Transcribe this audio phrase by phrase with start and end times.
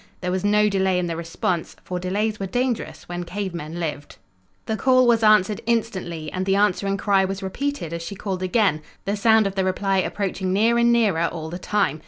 [0.21, 4.15] There was no delay in the response, for delays were dangerous when cave men lived.
[4.65, 8.81] The call was answered instantly and the answering cry was repeated as she called again,
[9.05, 11.99] the sound of the reply approaching near and nearer all the time.